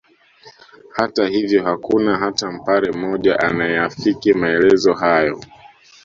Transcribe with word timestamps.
Hata 0.95 1.27
hivyo 1.27 1.63
hakuna 1.63 2.17
hata 2.17 2.51
Mpare 2.51 2.91
mmoja 2.91 3.39
anayeafiki 3.39 4.33
maelezo 4.33 4.93
hayo 4.93 5.41